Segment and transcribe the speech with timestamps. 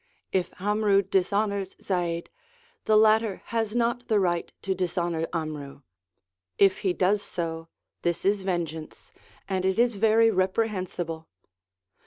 [0.31, 2.31] If 'Amru dishonours Zaid,
[2.85, 5.81] the latter has not the right to dishonour 'Amru;
[6.57, 7.67] if he does so,
[8.01, 9.11] this is vengeance,
[9.47, 11.27] and it is very reprehensible.